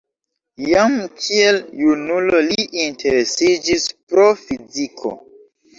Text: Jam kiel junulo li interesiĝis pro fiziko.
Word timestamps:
Jam 0.69 0.95
kiel 1.25 1.59
junulo 1.83 2.41
li 2.49 2.59
interesiĝis 2.87 3.89
pro 3.99 4.29
fiziko. 4.45 5.19